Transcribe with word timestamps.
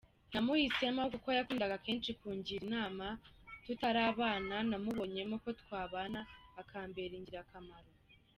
Namuhisemo 0.33 1.01
kuko 1.13 1.27
yakundaga 1.37 1.77
kenshi 1.85 2.11
kugira 2.19 2.61
inama 2.67 3.05
tutaranabana, 3.65 4.55
namubonyemo 4.69 5.35
ko 5.43 5.49
twabana, 5.61 6.19
akambera 6.61 7.13
ingirakamaro. 7.19 7.89